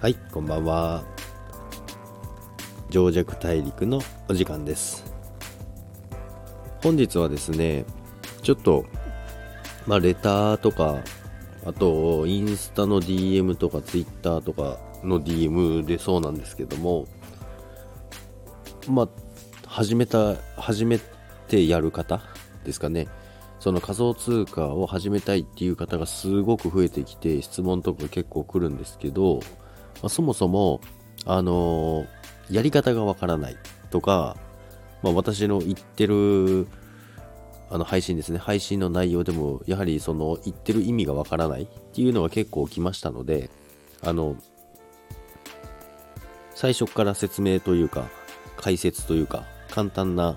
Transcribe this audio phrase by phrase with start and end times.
[0.00, 1.04] はい、こんばんは。
[2.88, 4.00] 情弱大陸の
[4.30, 5.04] お時間です。
[6.82, 7.84] 本日はですね、
[8.40, 8.86] ちょっと、
[9.86, 11.00] まあ、レターとか、
[11.66, 17.06] あと、インスタの DM とか、ツイッターとかの DM でそうなんですけども、
[18.88, 19.08] まあ、
[19.66, 20.98] 始めた、始め
[21.48, 22.22] てやる方
[22.64, 23.06] ですかね。
[23.58, 29.40] その仮想通貨を始めたいっていう方がすごく増えてきて、質問とか結構来るんですけど、
[30.02, 30.80] まあ、そもそも、
[31.26, 33.56] あのーやり方がわからない
[33.90, 34.36] とか、
[35.02, 36.66] まあ、私の言ってる
[37.70, 43.48] あの配信ですね、配信の内容でも、やはりその言ってる意味がわからないっていうのが結構来ましたので、
[44.02, 44.34] あの、
[46.52, 48.08] 最初から説明というか、
[48.56, 50.36] 解説というか、簡単な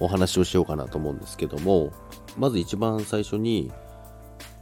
[0.00, 1.92] お話をしようかなと思うんですけども、
[2.36, 3.72] まず一番最初に、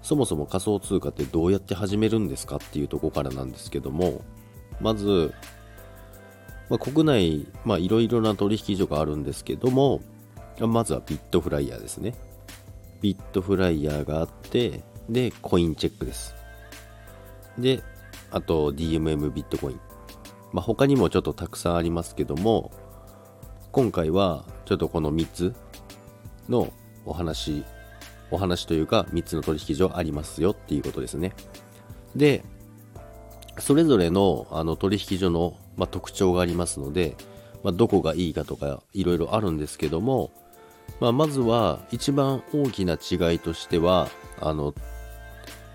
[0.03, 4.23] そもそも仮想通貨ってどうやって始めるんですかっていうとこからなんですけども、
[4.85, 5.33] まず、
[6.69, 10.03] まあ、国内、まあ、いろいろな取引所があるんですけども、
[10.61, 12.15] まずはビットフライヤーですね。
[13.01, 16.35] ビットフライヤーがあって、で、コインチェックです。
[17.59, 17.83] で、
[18.31, 19.81] あと DMM ビットコイン。
[20.53, 22.71] まあ、他にもちょっとたくさんありますけども、
[23.73, 25.55] 今回はちょっとこの3つ
[26.51, 26.75] の
[27.07, 27.65] お話、
[28.31, 31.33] お話というか3つの取引所ありますよっていうことですね。
[32.15, 32.45] で、
[33.59, 37.17] それぞれのあの取引所の、まあ、特徴がありますので、
[37.63, 40.31] まあ、どこがいいかとかいろいろあるんですけども、
[41.01, 44.09] まあ、まずは一番大きな違いとしては
[44.41, 44.75] あの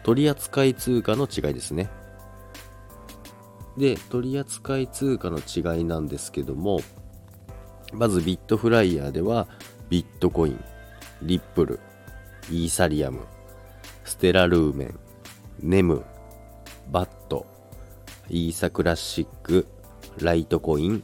[0.04, 1.90] 取扱通貨の違いですね。
[3.78, 6.82] で取扱通貨の違いなんですけども
[7.94, 9.48] まずビットフライヤーでは
[9.90, 10.64] ビットコイン
[11.22, 11.80] リップル
[12.52, 13.22] イーサリアム
[14.04, 15.00] ステラルーメン
[15.62, 16.04] ネム
[16.92, 17.46] バット
[18.30, 19.68] イーサクラシック、
[20.20, 21.04] ライトコイン、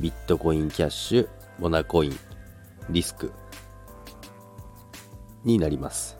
[0.00, 1.28] ビットコインキャッシュ、
[1.58, 2.18] モナコイン、
[2.90, 3.32] リスク
[5.44, 6.18] になります。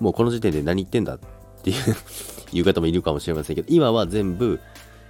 [0.00, 1.18] もうこの時点で何言ってんだっ
[1.62, 1.76] ていう
[2.56, 4.60] いう方もいるかもしれませんけど、今は全部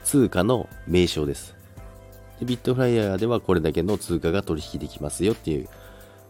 [0.04, 1.54] 通貨の名称です。
[2.40, 5.68] でビットフライヤーではこれだけの通貨が取引できますよっていう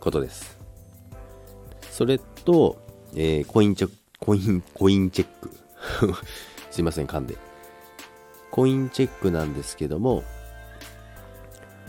[0.01, 0.59] ことです。
[1.91, 2.78] それと、
[3.15, 5.51] えーコインチェック、コイン、コインチェック。
[6.71, 7.37] すいません、噛んで。
[8.54, 10.22] コインチェックなんですけども、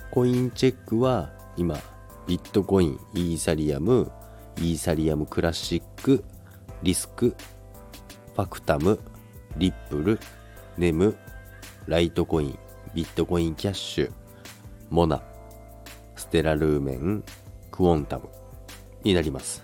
[0.09, 1.77] コインチェックは今、
[2.25, 4.11] ビットコイン、イーサリアム、
[4.57, 6.25] イーサリアムクラシック、
[6.81, 7.35] リスク、
[8.33, 8.99] ファクタム、
[9.57, 10.19] リップル、
[10.75, 11.15] ネム、
[11.85, 12.59] ライトコイン、
[12.95, 14.11] ビットコインキャッシュ、
[14.89, 15.21] モナ、
[16.15, 17.23] ステラルーメン、
[17.69, 18.27] クォンタム
[19.03, 19.63] になります。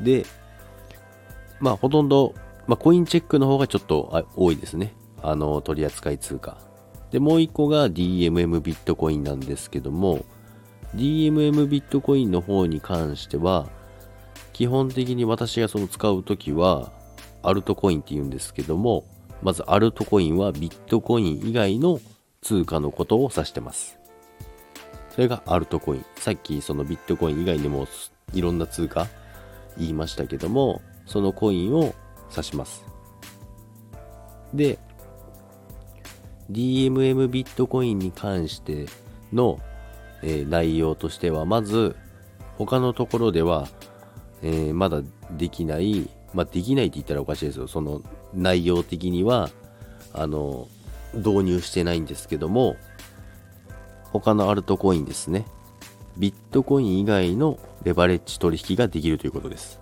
[0.00, 0.26] で、
[1.60, 2.34] まあほとんど、
[2.66, 4.94] まあコインチェックの方がちょっと多いですね。
[5.22, 6.58] あの、取扱通貨。
[7.10, 10.24] で、もう一個が DMM ビットコインなんですけども、
[10.94, 13.68] DMM ビットコインの方に関しては、
[14.52, 16.92] 基本的に私がその使うときは、
[17.42, 19.04] アルトコインって言うんですけども、
[19.42, 22.00] まずアルトコインはビットコイン以外の
[22.42, 23.98] 通貨のことを指してます。
[25.10, 26.04] それがアルトコイン。
[26.16, 27.86] さっきそのビットコイン以外にも
[28.32, 29.06] いろんな通貨
[29.76, 31.94] 言いましたけども、そのコインを
[32.30, 32.84] 指します。
[34.52, 34.78] で、
[36.50, 38.86] DMM ビットコインに関して
[39.32, 39.58] の、
[40.22, 41.96] えー内容としては、まず、
[42.56, 43.68] 他のところでは、
[44.42, 47.68] えーまだできない、まあ、できないって言ったらおかしいですよ。
[47.68, 48.02] その
[48.34, 49.50] 内容的には、
[50.12, 50.68] あの、
[51.14, 52.76] 導入してないんですけども、
[54.12, 55.44] 他のアルトコインですね。
[56.16, 59.80] ビットコイン以外のレバレッジ取引ができるということです。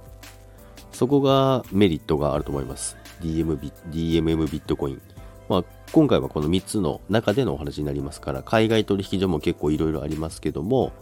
[0.92, 2.96] そこがメリットがあると思います。
[3.20, 5.02] DM ビ DMM ビットコイン。
[5.48, 10.92] まあ、今回はこの3つの中でのお話になりますから、海外取引所も結構いろいろありますけども、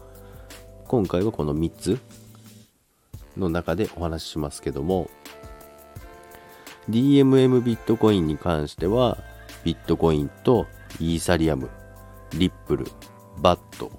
[0.87, 1.99] 今回はこの3つ
[3.37, 5.09] の中でお話ししますけども、
[6.91, 9.19] DMM ビットコインに関しては、
[9.65, 10.67] ビットコインと
[11.01, 11.71] イーサリアム、
[12.35, 12.87] リップル、
[13.41, 13.91] バット、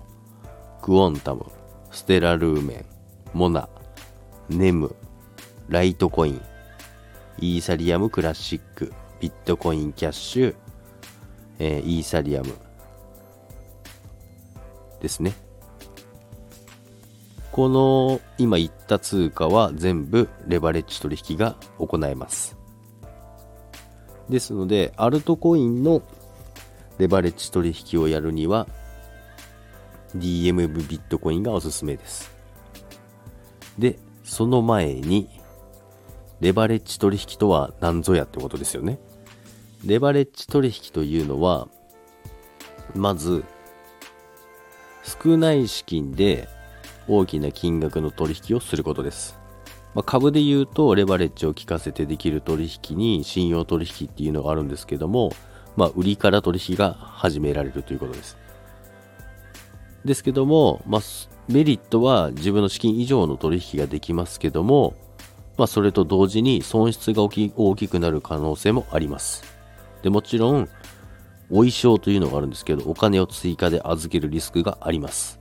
[0.83, 1.45] クォンタム、
[1.89, 2.85] ステラルーメン、
[3.33, 3.67] モナ、
[4.49, 4.95] ネム、
[5.67, 6.41] ライトコイン、
[7.39, 10.55] イーサリアムクラシック、ビットコインキャッシュ、
[11.59, 12.53] えーイーサリアム
[15.01, 15.33] ですね。
[17.51, 22.57] この今言った通貨は全部レバレッジ取引が行えます。
[24.29, 26.01] ですので、アルトコインの
[26.97, 28.67] レバレッジ取引をやるには
[30.17, 32.31] DMM ビットコインがおすすめです。
[33.77, 35.29] で、その前に
[36.41, 38.99] レバレッジ取引とは何ぞやってことですよね。
[39.85, 41.67] レバレッジ取引というのは、
[42.93, 43.43] まず、
[45.03, 46.49] 少ない資金で
[47.07, 49.37] 大きな金額の取引をすることです。
[49.93, 55.31] まあ、株で言うと、レバレッジを効かせてできる取引に信用取引っていうのがあるんですけども、
[55.77, 58.37] まあ、売りから取引が始められるということです。
[60.03, 61.01] ですけども、まあ、
[61.47, 64.95] メリットは自分の資金以上の取引ができますけども、
[65.57, 67.29] まあ、それと同時に損失が大
[67.75, 69.43] きくなる可能性もあります。
[70.03, 70.69] でもちろん、
[71.49, 75.39] お衣装というのがあるんですけど、お金を追加で預けるリスクがあります。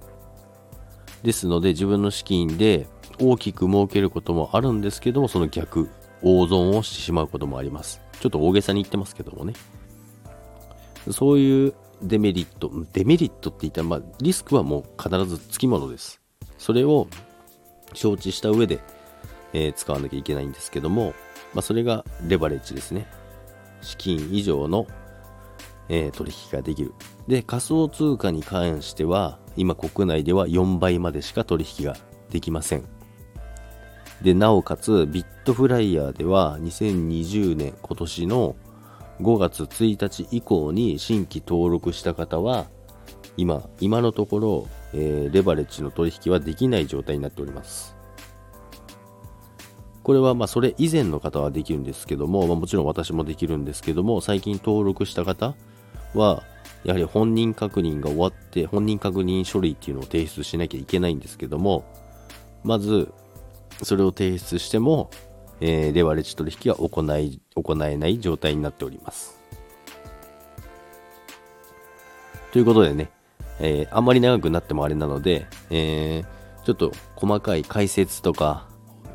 [1.23, 2.87] ですので、自分の資金で
[3.19, 5.89] 大きく儲けることもあるんですけども、その逆、
[6.23, 8.01] 大損をしてしまうこともあります。
[8.21, 9.55] ちょっと大げさに言ってますけどもね。
[11.11, 16.21] そういうデメリット、デメリットって言ったら、まあ、リスクはもう必ずつきものです。
[16.59, 17.09] それを
[17.93, 18.81] 承知した上で、
[19.55, 21.15] えー、使わなきゃいけないんですけども、
[21.55, 23.07] まあ、それがレバレッジですね。
[23.81, 24.87] 資金以上の、
[25.89, 26.93] えー、取引ができる。
[27.29, 31.97] で、仮想通貨に関しては、今国内では4倍までしか取引が
[32.31, 32.85] できません。
[34.23, 38.57] で、なおかつ、ビットフライヤーでは2020年今年の
[39.21, 42.67] 5月1日以降に新規登録した方は、
[43.37, 47.97] 今、今のところ、えー、レバレッジの取引はできない状態になっております。
[50.05, 55.55] これはまあそれ以前の方はできるんですけども、まあ、もちろん私もできるんですけども、最近登録した方
[56.15, 56.43] は、
[56.85, 61.85] やはり本人確認が終わって、本人確認書類っていうのを提出しなきゃいけないんですけども、
[62.63, 63.13] まず、
[63.83, 65.11] それを提出しても、
[65.61, 69.41] えー、レバレッジ取引は行い、行えない状態になっております。
[72.53, 73.11] ということでね、
[73.59, 78.69] えー、あんまり長くなってもあれなので、えー、ちょっと細かい解説とか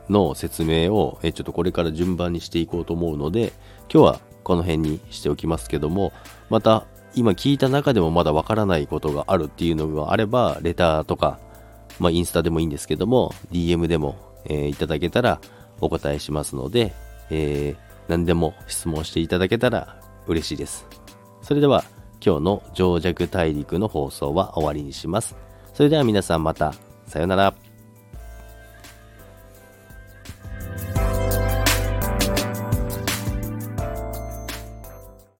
[0.09, 3.53] の説明を、え、ちょっとこれから順番にしていこうと思うので、
[3.93, 6.11] 今日はこの辺にしておきますけども、
[6.49, 6.85] また
[7.15, 11.39] 今聞いた中でもまだわからないことがあるっていうのがあれば、レターとか、
[11.99, 15.39] まあインスタでもいいんですけども、DM でも、えー、いただけたら、
[15.81, 16.93] お答えしますので、
[17.29, 20.85] えー、何でも質問していただけたら嬉しいです。
[21.41, 21.83] それでは
[22.23, 25.35] 今日の情弱大陸の放送は終わりにします。
[25.73, 26.73] それでは皆さんまた。
[27.05, 27.68] さようなら。